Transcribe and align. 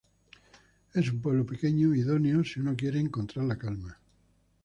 Es 0.95 1.11
un 1.11 1.21
pueblo 1.21 1.45
pequeño, 1.45 1.93
idóneo 1.93 2.43
si 2.43 2.59
uno 2.59 2.75
quiere 2.75 2.99
encontrar 2.99 3.45
la 3.45 3.59
calma. 3.59 3.99